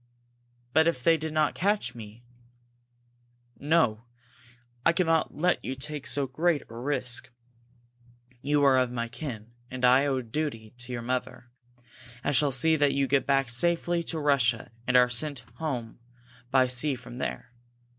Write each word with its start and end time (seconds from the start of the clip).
"But 0.73 0.87
if 0.87 1.03
they 1.03 1.15
did 1.15 1.31
not 1.31 1.53
catch 1.53 1.93
me" 1.93 2.23
"No! 3.59 4.05
I 4.83 4.93
cannot 4.93 5.35
let 5.37 5.63
you 5.63 5.75
take 5.75 6.07
so 6.07 6.25
great 6.25 6.63
a 6.67 6.73
risk. 6.75 7.29
You 8.41 8.63
are 8.63 8.79
of 8.79 8.91
my 8.91 9.07
kin, 9.07 9.51
and 9.69 9.85
I 9.85 10.07
owe 10.07 10.17
a 10.17 10.23
duty 10.23 10.73
to 10.79 10.91
your 10.91 11.03
mother. 11.03 11.51
I 12.23 12.31
shall 12.31 12.51
see 12.51 12.75
that 12.77 12.93
you 12.95 13.05
get 13.05 13.27
back 13.27 13.47
safely 13.47 14.01
to 14.05 14.17
Russia 14.19 14.71
and 14.87 14.97
are 14.97 15.07
sent 15.07 15.41
home 15.57 15.99
by 16.49 16.65
sea 16.65 16.95
from 16.95 17.17
there." 17.17 17.51